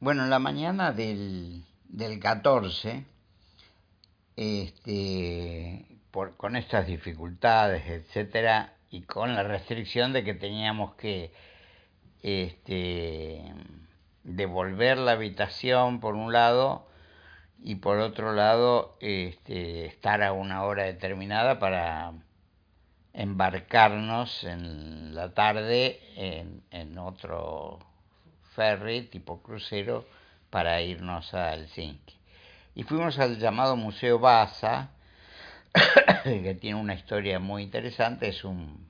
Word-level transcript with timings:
Bueno, 0.00 0.22
en 0.22 0.30
la 0.30 0.38
mañana 0.38 0.92
del, 0.92 1.64
del 1.88 2.20
14, 2.20 3.04
este, 4.36 5.86
por, 6.12 6.36
con 6.36 6.54
estas 6.54 6.86
dificultades, 6.86 7.84
etcétera, 7.88 8.74
y 8.90 9.02
con 9.02 9.34
la 9.34 9.42
restricción 9.42 10.12
de 10.12 10.22
que 10.22 10.34
teníamos 10.34 10.94
que 10.94 11.32
este, 12.22 13.42
devolver 14.22 14.98
la 14.98 15.12
habitación 15.12 15.98
por 15.98 16.14
un 16.14 16.32
lado 16.32 16.86
y 17.58 17.74
por 17.74 17.98
otro 17.98 18.32
lado 18.32 18.96
este, 19.00 19.86
estar 19.86 20.22
a 20.22 20.32
una 20.32 20.62
hora 20.62 20.84
determinada 20.84 21.58
para 21.58 22.12
embarcarnos 23.14 24.44
en 24.44 25.16
la 25.16 25.34
tarde 25.34 25.98
en, 26.14 26.62
en 26.70 26.98
otro 26.98 27.87
tipo 29.10 29.42
crucero 29.42 30.04
para 30.50 30.80
irnos 30.82 31.32
a 31.34 31.54
Helsinki. 31.54 32.16
Y 32.74 32.82
fuimos 32.82 33.18
al 33.18 33.38
llamado 33.38 33.76
Museo 33.76 34.18
Vasa, 34.18 34.90
que 36.24 36.54
tiene 36.60 36.80
una 36.80 36.94
historia 36.94 37.38
muy 37.38 37.62
interesante, 37.62 38.28
es 38.28 38.44
un 38.44 38.86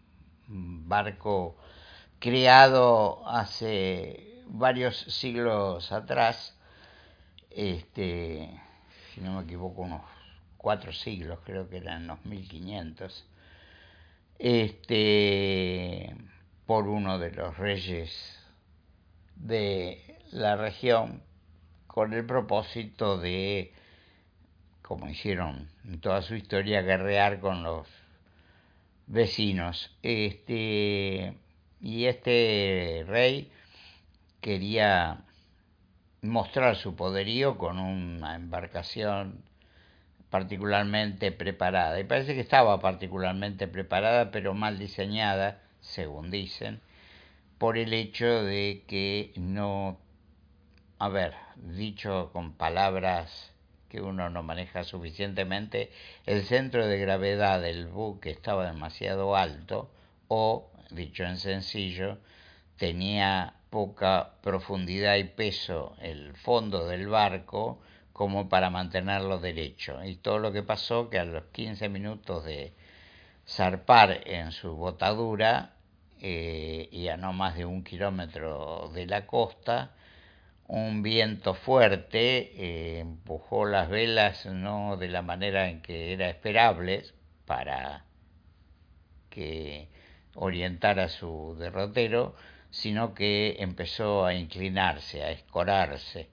barco 0.49 1.57
creado 2.19 3.29
hace 3.29 4.43
varios 4.47 4.97
siglos 4.97 5.93
atrás, 5.93 6.57
este, 7.51 8.49
si 9.13 9.21
no 9.21 9.37
me 9.37 9.43
equivoco, 9.45 9.83
unos 9.83 10.03
cuatro 10.57 10.93
siglos, 10.93 11.41
creo 11.45 11.69
que 11.69 11.77
eran 11.77 12.07
los 12.07 12.25
1500, 12.25 13.27
este, 14.39 16.17
por 16.67 16.89
uno 16.89 17.19
de 17.19 17.33
los 17.33 17.57
reyes 17.59 18.38
de 19.39 20.19
la 20.31 20.57
región 20.57 21.23
con 21.87 22.13
el 22.13 22.27
propósito 22.27 23.19
de, 23.19 23.73
como 24.83 25.09
hicieron 25.09 25.69
en 25.85 26.01
toda 26.01 26.23
su 26.23 26.35
historia, 26.35 26.83
guerrear 26.83 27.41
con 27.41 27.63
los 27.63 27.87
vecinos. 29.07 29.97
Este, 30.03 31.35
y 31.81 32.05
este 32.07 33.05
rey 33.07 33.51
quería 34.41 35.25
mostrar 36.23 36.77
su 36.77 36.95
poderío 36.95 37.59
con 37.59 37.79
una 37.79 38.35
embarcación 38.35 39.43
particularmente 40.31 41.33
preparada. 41.33 41.99
Y 41.99 42.05
parece 42.05 42.35
que 42.35 42.41
estaba 42.41 42.81
particularmente 42.81 43.67
preparada, 43.67 44.31
pero 44.31 44.55
mal 44.55 44.79
diseñada, 44.79 45.63
según 45.81 46.31
dicen, 46.31 46.81
por 47.59 47.77
el 47.77 47.93
hecho 47.93 48.45
de 48.45 48.85
que 48.87 49.33
no, 49.37 49.99
a 50.99 51.09
ver, 51.09 51.35
dicho 51.57 52.31
con 52.33 52.53
palabras 52.53 53.53
que 53.89 54.01
uno 54.01 54.31
no 54.31 54.43
maneja 54.43 54.85
suficientemente, 54.85 55.91
el 56.27 56.45
centro 56.45 56.87
de 56.87 56.99
gravedad 56.99 57.61
del 57.61 57.87
buque 57.89 58.31
estaba 58.31 58.67
demasiado 58.67 59.35
alto 59.35 59.91
o, 60.29 60.71
dicho 60.91 61.25
en 61.25 61.39
sencillo, 61.39 62.19
tenía 62.77 63.55
poca 63.71 64.35
profundidad 64.43 65.17
y 65.17 65.25
peso 65.25 65.97
el 66.01 66.35
fondo 66.37 66.87
del 66.87 67.09
barco 67.09 67.81
como 68.13 68.49
para 68.49 68.71
mantenerlo 68.71 69.39
derecho. 69.39 70.05
Y 70.05 70.17
todo 70.17 70.39
lo 70.39 70.53
que 70.53 70.63
pasó 70.63 71.09
que 71.11 71.19
a 71.19 71.25
los 71.25 71.45
15 71.53 71.89
minutos 71.89 72.45
de 72.45 72.73
zarpar 73.47 74.21
en 74.27 74.53
su 74.53 74.75
botadura 74.75 75.78
eh, 76.21 76.89
y 76.91 77.09
a 77.09 77.17
no 77.17 77.33
más 77.33 77.57
de 77.57 77.65
un 77.65 77.85
kilómetro 77.85 78.91
de 78.95 79.07
la 79.07 79.27
costa, 79.27 79.93
un 80.69 81.03
viento 81.03 81.55
fuerte 81.55 82.53
eh, 82.57 82.99
empujó 83.01 83.65
las 83.65 83.89
velas 83.89 84.47
no 84.47 84.97
de 84.97 85.09
la 85.09 85.23
manera 85.23 85.69
en 85.71 85.81
que 85.81 86.13
era 86.13 86.29
esperable 86.29 87.05
para 87.47 88.05
que 89.31 89.89
orientara 90.35 91.09
su 91.09 91.57
derrotero, 91.59 92.35
sino 92.71 93.15
que 93.15 93.57
empezó 93.61 94.27
a 94.27 94.35
inclinarse, 94.35 95.23
a 95.23 95.31
escorarse, 95.31 96.29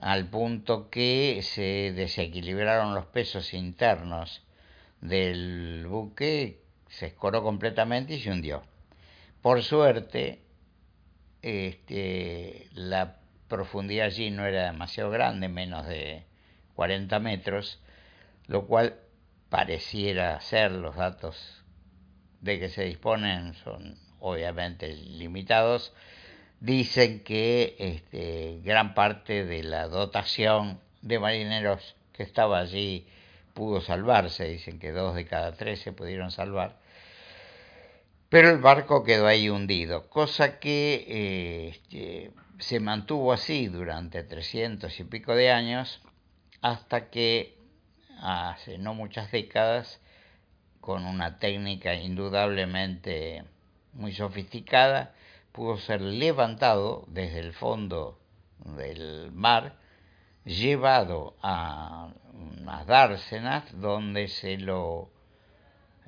al 0.00 0.28
punto 0.28 0.88
que 0.90 1.40
se 1.42 1.92
desequilibraron 1.94 2.94
los 2.94 3.06
pesos 3.06 3.52
internos 3.54 4.42
del 5.00 5.86
buque, 5.88 6.60
se 6.88 7.06
escoró 7.06 7.42
completamente 7.42 8.14
y 8.14 8.20
se 8.20 8.30
hundió. 8.30 8.62
Por 9.42 9.62
suerte, 9.62 10.40
este, 11.42 12.68
la 12.72 13.16
profundidad 13.48 14.06
allí 14.06 14.30
no 14.30 14.46
era 14.46 14.64
demasiado 14.64 15.10
grande, 15.10 15.48
menos 15.48 15.86
de 15.86 16.24
40 16.74 17.18
metros, 17.20 17.80
lo 18.46 18.66
cual 18.66 18.96
pareciera 19.48 20.40
ser 20.40 20.72
los 20.72 20.96
datos 20.96 21.64
de 22.40 22.58
que 22.58 22.68
se 22.68 22.84
disponen 22.84 23.54
son 23.54 23.96
obviamente 24.20 24.92
limitados, 24.94 25.92
dicen 26.60 27.20
que 27.22 27.76
este, 27.78 28.60
gran 28.62 28.94
parte 28.94 29.44
de 29.44 29.62
la 29.62 29.88
dotación 29.88 30.80
de 31.02 31.18
marineros 31.18 31.96
que 32.12 32.22
estaba 32.22 32.58
allí 32.58 33.06
pudo 33.54 33.80
salvarse, 33.80 34.44
dicen 34.44 34.78
que 34.78 34.92
dos 34.92 35.14
de 35.14 35.26
cada 35.26 35.52
tres 35.52 35.80
se 35.80 35.92
pudieron 35.92 36.30
salvar, 36.30 36.76
pero 38.28 38.50
el 38.50 38.58
barco 38.58 39.04
quedó 39.04 39.26
ahí 39.26 39.48
hundido, 39.48 40.08
cosa 40.10 40.58
que 40.58 41.04
eh, 41.08 41.68
este, 41.68 42.32
se 42.58 42.80
mantuvo 42.80 43.32
así 43.32 43.68
durante 43.68 44.22
trescientos 44.22 45.00
y 45.00 45.04
pico 45.04 45.34
de 45.34 45.50
años 45.50 46.02
hasta 46.60 47.08
que 47.08 47.56
hace 48.20 48.78
no 48.78 48.94
muchas 48.94 49.30
décadas, 49.30 50.00
con 50.80 51.04
una 51.04 51.38
técnica 51.38 51.94
indudablemente 51.94 53.44
muy 53.92 54.12
sofisticada, 54.12 55.14
pudo 55.52 55.76
ser 55.78 56.00
levantado 56.00 57.04
desde 57.08 57.40
el 57.40 57.52
fondo 57.52 58.18
del 58.76 59.30
mar, 59.32 59.76
llevado 60.44 61.36
a 61.42 62.12
unas 62.32 62.86
dársenas 62.86 63.64
donde 63.80 64.28
se 64.28 64.56
lo 64.56 65.10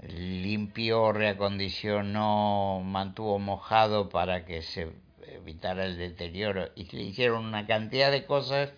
limpió, 0.02 1.12
reacondicionó, 1.12 2.80
mantuvo 2.84 3.38
mojado 3.38 4.08
para 4.08 4.44
que 4.44 4.62
se 4.62 4.92
evitara 5.26 5.84
el 5.84 5.98
deterioro 5.98 6.70
y 6.74 6.84
le 6.96 7.02
hicieron 7.02 7.44
una 7.44 7.66
cantidad 7.66 8.10
de 8.10 8.24
cosas 8.24 8.72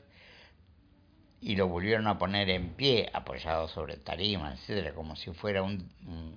y 1.41 1.56
lo 1.56 1.69
volvieron 1.69 2.06
a 2.06 2.19
poner 2.19 2.50
en 2.50 2.75
pie, 2.75 3.10
apoyado 3.12 3.69
sobre 3.69 3.97
tarima, 3.97 4.53
etcétera, 4.53 4.94
como 4.94 5.16
si 5.16 5.33
fuera 5.33 5.62
un, 5.62 5.91
un, 6.06 6.37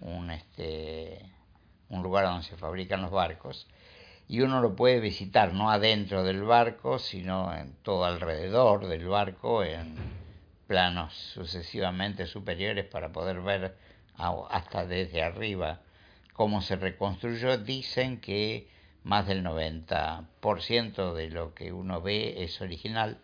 un, 0.00 0.30
este, 0.30 1.20
un 1.88 2.02
lugar 2.02 2.26
donde 2.26 2.46
se 2.46 2.56
fabrican 2.56 3.02
los 3.02 3.10
barcos. 3.10 3.66
Y 4.28 4.42
uno 4.42 4.60
lo 4.60 4.76
puede 4.76 5.00
visitar 5.00 5.54
no 5.54 5.70
adentro 5.70 6.22
del 6.22 6.42
barco, 6.42 6.98
sino 6.98 7.52
en 7.56 7.74
todo 7.82 8.04
alrededor 8.04 8.86
del 8.86 9.08
barco, 9.08 9.64
en 9.64 9.96
planos 10.70 11.12
sucesivamente 11.34 12.26
superiores 12.26 12.84
para 12.84 13.10
poder 13.10 13.40
ver 13.40 13.76
hasta 14.16 14.86
desde 14.86 15.20
arriba 15.20 15.80
cómo 16.32 16.62
se 16.62 16.76
reconstruyó, 16.76 17.58
dicen 17.58 18.20
que 18.20 18.68
más 19.02 19.26
del 19.26 19.42
90% 19.42 21.12
de 21.12 21.28
lo 21.28 21.56
que 21.56 21.72
uno 21.72 22.00
ve 22.00 22.44
es 22.44 22.60
original 22.60 23.18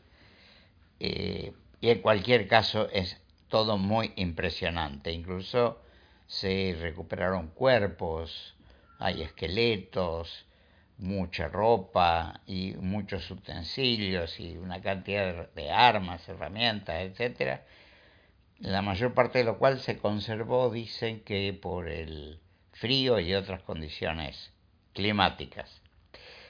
eh, 0.98 1.52
y 1.80 1.90
en 1.90 2.00
cualquier 2.00 2.48
caso 2.48 2.88
es 2.90 3.22
todo 3.48 3.78
muy 3.78 4.12
impresionante. 4.16 5.12
Incluso 5.12 5.80
se 6.26 6.76
recuperaron 6.80 7.46
cuerpos, 7.46 8.56
hay 8.98 9.22
esqueletos, 9.22 10.46
mucha 10.98 11.48
ropa 11.48 12.40
y 12.46 12.74
muchos 12.74 13.30
utensilios 13.30 14.40
y 14.40 14.56
una 14.56 14.80
cantidad 14.80 15.50
de 15.52 15.70
armas, 15.70 16.28
herramientas, 16.28 16.96
etcétera 17.02 17.64
la 18.58 18.82
mayor 18.82 19.14
parte 19.14 19.38
de 19.38 19.44
lo 19.44 19.58
cual 19.58 19.80
se 19.80 19.98
conservó, 19.98 20.70
dicen 20.70 21.20
que 21.20 21.52
por 21.52 21.88
el 21.88 22.40
frío 22.72 23.20
y 23.20 23.34
otras 23.34 23.62
condiciones 23.62 24.52
climáticas. 24.94 25.82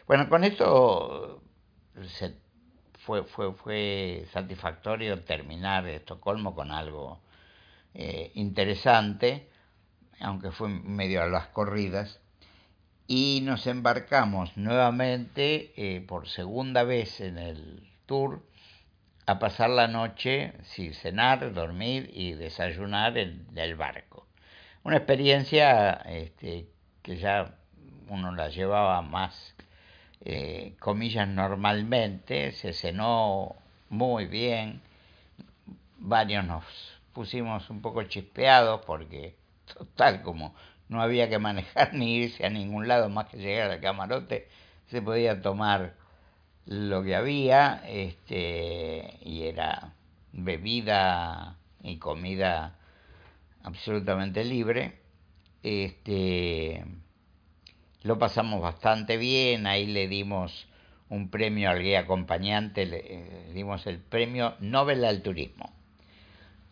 Bueno, 0.06 0.28
con 0.28 0.44
esto 0.44 1.42
se 2.06 2.34
fue, 3.00 3.25
fue, 3.25 3.52
fue 3.54 4.26
satisfactorio 4.32 5.22
terminar 5.25 5.87
Estocolmo 5.88 6.54
con 6.54 6.70
algo 6.70 7.20
eh, 7.94 8.31
interesante, 8.34 9.49
aunque 10.20 10.52
fue 10.52 10.69
medio 10.69 11.22
a 11.22 11.26
las 11.26 11.49
corridas, 11.49 12.20
y 13.06 13.41
nos 13.43 13.67
embarcamos 13.67 14.56
nuevamente 14.56 15.73
eh, 15.76 16.00
por 16.00 16.29
segunda 16.29 16.82
vez 16.82 17.20
en 17.20 17.38
el 17.38 17.88
tour 18.06 18.43
a 19.26 19.38
pasar 19.38 19.70
la 19.70 19.88
noche 19.88 20.53
sin 20.62 20.94
cenar, 20.94 21.53
dormir 21.53 22.11
y 22.12 22.32
desayunar 22.32 23.19
en 23.19 23.47
el 23.56 23.75
barco. 23.76 24.26
Una 24.82 24.99
experiencia 24.99 25.93
este, 26.06 26.69
que 27.03 27.17
ya 27.17 27.56
uno 28.08 28.32
la 28.32 28.49
llevaba 28.49 29.03
más 29.03 29.55
eh, 30.25 30.75
comillas 30.79 31.29
normalmente, 31.29 32.52
se 32.52 32.73
cenó 32.73 33.56
muy 33.88 34.26
bien, 34.26 34.81
varios 35.99 36.44
nos 36.44 36.64
pusimos 37.12 37.70
un 37.70 37.82
poco 37.82 38.02
chispeados 38.05 38.82
porque 38.87 39.37
total 39.73 40.23
como 40.23 40.55
no 40.88 41.03
había 41.03 41.29
que 41.29 41.38
manejar 41.38 41.94
ni 41.94 42.17
irse 42.17 42.47
a 42.47 42.50
ningún 42.50 42.88
lado 42.88 43.09
más 43.09 43.27
que 43.27 43.38
llegar 43.38 43.71
al 43.71 43.81
camarote, 43.81 44.49
se 44.87 45.03
podía 45.03 45.41
tomar 45.43 45.94
lo 46.67 47.03
que 47.03 47.15
había, 47.15 47.83
este, 47.87 49.19
y 49.23 49.44
era 49.44 49.94
bebida 50.33 51.56
y 51.83 51.99
comida 51.99 52.77
absolutamente 53.62 54.44
libre. 54.44 55.00
Este, 55.62 56.85
lo 58.03 58.19
pasamos 58.19 58.62
bastante 58.62 59.17
bien, 59.17 59.67
ahí 59.67 59.87
le 59.87 60.09
dimos 60.09 60.69
un 61.09 61.31
premio 61.31 61.71
al 61.71 61.83
guía 61.83 62.00
acompañante, 62.00 62.87
le, 62.87 63.53
dimos 63.53 63.87
el 63.87 63.99
premio 63.99 64.55
Nobel 64.61 65.05
al 65.05 65.23
Turismo. 65.23 65.75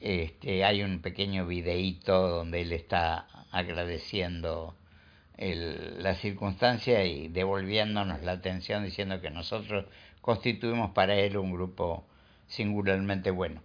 Este, 0.05 0.67
hay 0.67 0.83
un 0.83 1.01
pequeño 1.01 1.47
videíto 1.47 2.29
donde 2.29 2.61
él 2.61 2.73
está 2.73 3.27
agradeciendo 3.51 4.77
el, 5.39 6.03
la 6.03 6.15
circunstancia 6.15 7.07
y 7.07 7.29
devolviéndonos 7.29 8.23
la 8.23 8.33
atención 8.33 8.85
diciendo 8.85 9.23
que 9.23 9.31
nosotros 9.31 9.87
constituimos 10.21 10.91
para 10.91 11.15
él 11.15 11.39
un 11.39 11.53
grupo 11.53 12.05
singularmente 12.49 13.31
bueno. 13.31 13.63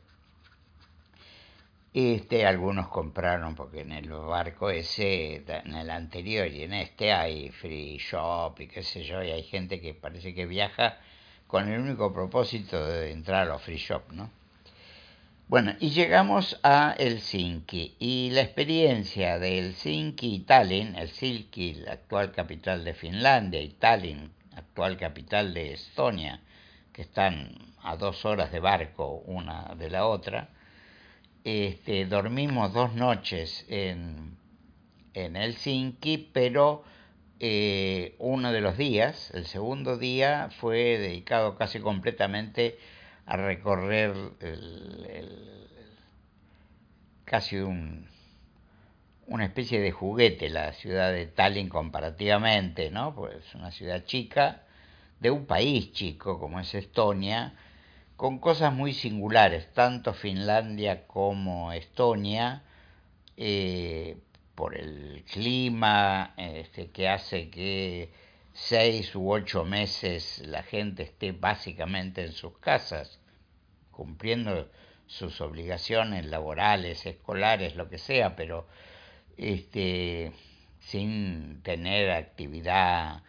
Este, 1.94 2.46
algunos 2.46 2.88
compraron 2.88 3.56
porque 3.56 3.82
en 3.82 3.92
el 3.92 4.10
barco 4.10 4.70
ese, 4.70 5.44
en 5.46 5.76
el 5.76 5.90
anterior 5.90 6.48
y 6.48 6.64
en 6.64 6.72
este 6.72 7.12
hay 7.12 7.50
free 7.50 7.98
shop 7.98 8.62
y 8.62 8.68
qué 8.68 8.82
sé 8.84 9.04
yo, 9.04 9.22
y 9.22 9.32
hay 9.32 9.44
gente 9.44 9.82
que 9.82 9.94
parece 9.94 10.34
que 10.34 10.46
viaja 10.46 11.00
con 11.48 11.68
el 11.68 11.82
único 11.82 12.14
propósito 12.14 12.86
de 12.86 13.12
entrar 13.12 13.42
a 13.42 13.52
los 13.52 13.62
free 13.62 13.76
shop, 13.76 14.14
¿no? 14.14 14.39
Bueno, 15.50 15.74
y 15.80 15.90
llegamos 15.90 16.60
a 16.62 16.94
Helsinki 17.00 17.96
y 17.98 18.30
la 18.30 18.42
experiencia 18.42 19.40
de 19.40 19.58
Helsinki 19.58 20.36
y 20.36 20.40
Tallinn, 20.42 20.94
Helsinki, 20.94 21.74
la 21.74 21.94
actual 21.94 22.32
capital 22.32 22.86
de 22.86 22.94
Finlandia, 22.94 23.60
y 23.60 23.70
Tallinn, 23.70 24.32
actual 24.56 24.96
capital 24.96 25.56
de 25.56 25.74
Estonia, 25.74 26.40
que 26.94 27.02
están 27.02 27.50
a 27.82 27.96
dos 27.96 28.26
horas 28.26 28.52
de 28.52 28.60
barco 28.60 29.24
una 29.26 29.74
de 29.76 29.90
la 29.90 30.06
otra, 30.06 30.50
este, 31.44 32.06
dormimos 32.06 32.72
dos 32.72 32.94
noches 32.94 33.66
en, 33.70 34.38
en 35.16 35.36
Helsinki, 35.36 36.30
pero 36.32 36.84
eh, 37.40 38.16
uno 38.20 38.52
de 38.52 38.62
los 38.62 38.78
días, 38.78 39.32
el 39.34 39.48
segundo 39.48 39.98
día, 39.98 40.50
fue 40.60 41.00
dedicado 41.00 41.56
casi 41.56 41.80
completamente 41.80 42.78
a 43.30 43.38
recorrer 43.38 44.12
casi 47.26 47.58
un, 47.58 48.08
una 49.28 49.46
especie 49.46 49.80
de 49.80 49.92
juguete 49.92 50.50
la 50.50 50.74
ciudad 50.74 51.14
de 51.14 51.28
Tallinn 51.28 51.70
comparativamente, 51.70 52.90
¿no? 52.90 53.14
Pues 53.14 53.36
es 53.36 53.54
una 53.54 53.70
ciudad 53.70 54.04
chica 54.06 54.64
de 55.20 55.30
un 55.30 55.46
país 55.46 55.92
chico 55.94 56.40
como 56.40 56.60
es 56.60 56.74
Estonia, 56.74 57.54
con 58.16 58.40
cosas 58.40 58.74
muy 58.74 58.94
singulares, 58.94 59.72
tanto 59.74 60.16
Finlandia 60.16 61.06
como 61.06 61.72
Estonia, 61.72 62.64
eh, 63.38 64.18
por 64.56 64.76
el 64.76 65.24
clima 65.32 66.34
este, 66.36 66.90
que 66.90 67.08
hace 67.08 67.52
que 67.52 68.10
seis 68.54 69.16
u 69.16 69.32
ocho 69.32 69.64
meses 69.66 70.40
la 70.48 70.64
gente 70.64 71.04
esté 71.04 71.32
básicamente 71.32 72.24
en 72.24 72.34
sus 72.34 72.58
casas, 72.58 73.19
cumpliendo 74.00 74.70
sus 75.08 75.42
obligaciones 75.42 76.26
laborales, 76.26 77.06
escolares, 77.06 77.76
lo 77.76 77.90
que 77.90 77.98
sea, 77.98 78.38
pero 78.38 78.66
este, 79.36 80.32
sin 80.80 81.62
tener 81.64 82.10
actividad 82.12 83.24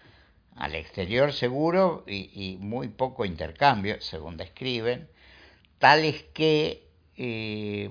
al 0.54 0.76
exterior 0.76 1.32
seguro 1.32 2.04
y, 2.06 2.56
muy 2.60 2.86
poco 2.86 3.24
intercambio, 3.24 4.00
según 4.00 4.36
describen, 4.36 5.08
tales 5.80 6.22
que 6.34 6.86
eh, 7.16 7.90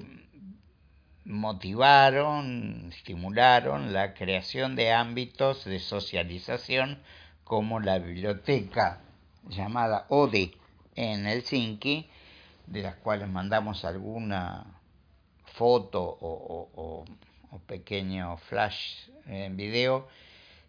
motivaron, 1.25 2.93
estimularon 2.95 3.91
la 3.91 4.13
creación 4.13 4.77
de 4.77 4.93
ámbitos 4.93 5.65
de 5.65 5.79
socialización 5.79 7.03
como 7.43 7.81
la 7.81 7.99
biblioteca 7.99 9.01
llamada 9.49 10.05
ODE 10.07 10.53
en 10.95 11.25
Helsinki, 11.25 12.09
de 12.69 12.83
las 12.83 12.95
cuales 12.95 13.27
mandamos 13.27 13.83
alguna 13.83 14.79
foto 15.43 16.17
o, 16.21 17.05
pequeño 17.65 18.37
flash 18.37 19.09
en 19.25 19.57
video, 19.57 20.07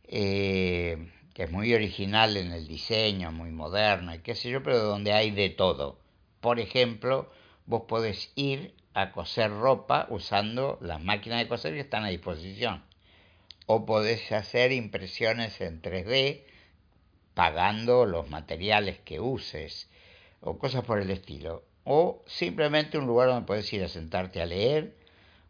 eh, 0.05 1.11
que 1.35 1.44
es 1.44 1.50
muy 1.50 1.73
original 1.75 2.37
en 2.37 2.52
el 2.52 2.67
diseño, 2.67 3.31
muy 3.32 3.50
moderno 3.50 4.14
y 4.14 4.19
qué 4.20 4.35
sé 4.35 4.50
yo, 4.50 4.62
pero 4.62 4.79
donde 4.79 5.12
hay 5.12 5.31
de 5.31 5.50
todo. 5.50 5.99
Por 6.41 6.58
ejemplo, 6.58 7.31
vos 7.67 7.82
podés 7.87 8.32
ir 8.35 8.75
a 8.94 9.12
coser 9.12 9.50
ropa 9.50 10.06
usando 10.11 10.79
las 10.81 11.02
máquinas 11.02 11.38
de 11.38 11.49
coser 11.49 11.75
que 11.75 11.81
están 11.81 12.05
a 12.05 12.08
disposición. 12.08 12.82
O 13.67 13.87
podés 13.87 14.32
hacer 14.32 14.73
impresiones 14.73 15.61
en 15.61 15.81
3D 15.81 16.43
pagando 17.35 18.06
los 18.06 18.29
materiales 18.29 18.99
que 19.00 19.20
uses 19.20 19.88
o 20.41 20.58
cosas 20.58 20.85
por 20.85 21.00
el 21.00 21.11
estilo. 21.11 21.62
O 21.92 22.22
simplemente 22.40 22.98
un 22.98 23.06
lugar 23.10 23.26
donde 23.28 23.48
puedes 23.50 23.72
ir 23.72 23.82
a 23.82 23.88
sentarte 23.88 24.40
a 24.40 24.46
leer 24.46 24.94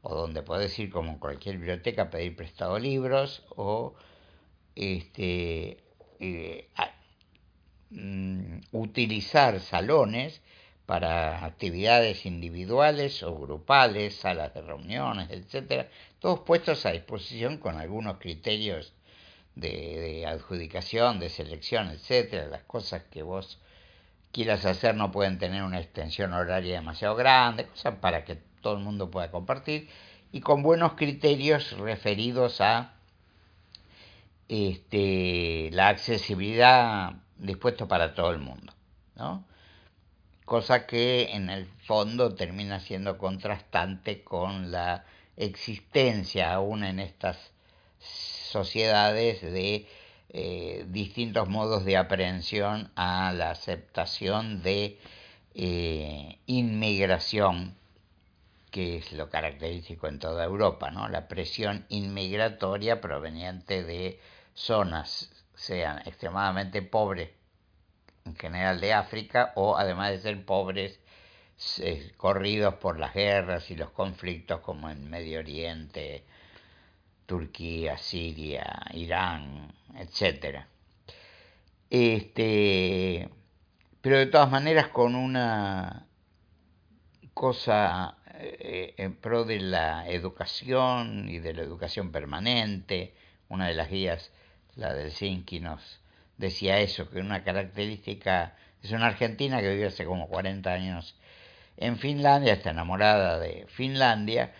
o 0.00 0.14
donde 0.14 0.42
puedes 0.42 0.72
ir 0.78 0.88
como 0.90 1.10
en 1.12 1.18
cualquier 1.18 1.58
biblioteca 1.58 2.02
a 2.04 2.10
pedir 2.10 2.34
prestado 2.34 2.78
libros 2.78 3.44
o 3.56 3.94
este, 4.74 5.76
eh, 6.18 6.68
mm, 7.90 8.60
utilizar 8.72 9.60
salones 9.60 10.40
para 10.86 11.44
actividades 11.44 12.24
individuales 12.24 13.22
o 13.22 13.38
grupales, 13.38 14.14
salas 14.14 14.54
de 14.54 14.62
reuniones, 14.62 15.28
etcétera, 15.30 15.90
todos 16.20 16.40
puestos 16.40 16.86
a 16.86 16.92
disposición 16.92 17.58
con 17.58 17.76
algunos 17.76 18.16
criterios 18.16 18.94
de, 19.56 20.24
adjudicación, 20.26 21.20
de 21.20 21.28
selección, 21.28 21.90
etcétera. 21.90 22.46
Las 22.46 22.62
cosas 22.62 23.02
que 23.10 23.22
vos 23.22 23.58
quieras 24.32 24.64
hacer 24.64 24.94
no 24.94 25.10
pueden 25.10 25.38
tener 25.38 25.62
una 25.62 25.80
extensión 25.80 26.32
horaria 26.32 26.74
demasiado 26.76 27.16
grande, 27.16 27.66
cosas 27.66 27.96
para 28.00 28.24
que 28.24 28.36
todo 28.60 28.74
el 28.74 28.80
mundo 28.84 29.10
pueda 29.10 29.30
compartir 29.30 29.88
y 30.32 30.40
con 30.40 30.62
buenos 30.62 30.94
criterios 30.94 31.76
referidos 31.78 32.60
a 32.60 32.94
este, 34.48 35.70
la 35.72 35.88
accesibilidad 35.88 37.14
dispuesto 37.38 37.88
para 37.88 38.14
todo 38.14 38.30
el 38.30 38.38
mundo, 38.38 38.72
¿no? 39.16 39.44
Cosa 40.44 40.86
que 40.86 41.30
en 41.32 41.48
el 41.48 41.66
fondo 41.66 42.34
termina 42.34 42.80
siendo 42.80 43.18
contrastante 43.18 44.24
con 44.24 44.72
la 44.72 45.04
existencia 45.36 46.52
aún 46.52 46.82
en 46.84 46.98
estas 46.98 47.52
sociedades 48.00 49.42
de 49.42 49.86
eh, 50.32 50.84
distintos 50.88 51.48
modos 51.48 51.84
de 51.84 51.96
aprehensión 51.96 52.92
a 52.94 53.32
la 53.32 53.50
aceptación 53.50 54.62
de 54.62 54.98
eh, 55.54 56.38
inmigración, 56.46 57.76
que 58.70 58.98
es 58.98 59.12
lo 59.12 59.28
característico 59.28 60.06
en 60.06 60.20
toda 60.20 60.44
Europa, 60.44 60.92
¿no? 60.92 61.08
la 61.08 61.26
presión 61.26 61.84
inmigratoria 61.88 63.00
proveniente 63.00 63.82
de 63.82 64.20
zonas, 64.54 65.32
sean 65.56 65.98
extremadamente 66.06 66.80
pobres, 66.82 67.30
en 68.24 68.36
general 68.36 68.80
de 68.80 68.92
África, 68.92 69.52
o 69.56 69.76
además 69.76 70.10
de 70.12 70.20
ser 70.20 70.44
pobres, 70.44 71.00
eh, 71.80 72.12
corridos 72.16 72.74
por 72.74 73.00
las 73.00 73.14
guerras 73.14 73.68
y 73.70 73.76
los 73.76 73.90
conflictos 73.90 74.60
como 74.60 74.88
en 74.90 75.10
Medio 75.10 75.40
Oriente, 75.40 76.24
Turquía, 77.30 77.96
Siria, 77.96 78.82
Irán, 78.92 79.72
etc. 79.94 80.64
Este, 81.88 83.28
pero 84.00 84.18
de 84.18 84.26
todas 84.26 84.50
maneras 84.50 84.88
con 84.88 85.14
una 85.14 86.08
cosa 87.32 88.16
eh, 88.34 88.94
en 88.96 89.14
pro 89.14 89.44
de 89.44 89.60
la 89.60 90.08
educación 90.08 91.28
y 91.28 91.38
de 91.38 91.54
la 91.54 91.62
educación 91.62 92.10
permanente, 92.10 93.14
una 93.48 93.68
de 93.68 93.74
las 93.74 93.90
guías, 93.90 94.32
la 94.74 94.92
del 94.92 95.12
Sinki, 95.12 95.60
nos 95.60 96.00
decía 96.36 96.80
eso, 96.80 97.08
que 97.10 97.20
una 97.20 97.44
característica, 97.44 98.56
es 98.82 98.90
una 98.90 99.06
argentina 99.06 99.60
que 99.60 99.70
vive 99.70 99.86
hace 99.86 100.04
como 100.04 100.26
40 100.26 100.68
años 100.68 101.14
en 101.76 101.96
Finlandia, 101.96 102.54
está 102.54 102.70
enamorada 102.70 103.38
de 103.38 103.66
Finlandia, 103.68 104.52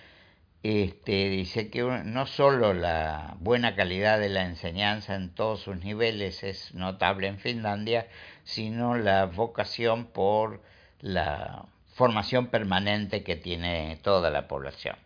este, 0.62 1.30
dice 1.30 1.70
que 1.70 1.82
no 1.82 2.26
solo 2.26 2.74
la 2.74 3.36
buena 3.40 3.74
calidad 3.74 4.18
de 4.20 4.28
la 4.28 4.44
enseñanza 4.44 5.14
en 5.14 5.30
todos 5.30 5.60
sus 5.62 5.76
niveles 5.76 6.42
es 6.42 6.74
notable 6.74 7.28
en 7.28 7.38
Finlandia, 7.38 8.08
sino 8.44 8.96
la 8.96 9.26
vocación 9.26 10.06
por 10.06 10.62
la 11.00 11.64
formación 11.94 12.48
permanente 12.48 13.22
que 13.22 13.36
tiene 13.36 13.98
toda 14.02 14.30
la 14.30 14.48
población. 14.48 14.96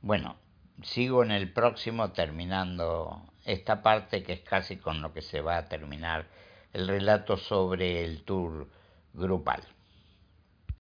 Bueno, 0.00 0.36
sigo 0.82 1.22
en 1.22 1.30
el 1.30 1.52
próximo 1.52 2.10
terminando 2.10 3.22
esta 3.44 3.82
parte 3.82 4.22
que 4.24 4.32
es 4.32 4.40
casi 4.40 4.76
con 4.78 5.00
lo 5.00 5.12
que 5.12 5.22
se 5.22 5.40
va 5.40 5.58
a 5.58 5.68
terminar 5.68 6.26
el 6.72 6.88
relato 6.88 7.36
sobre 7.36 8.04
el 8.04 8.22
tour 8.22 8.68
grupal. 9.14 9.62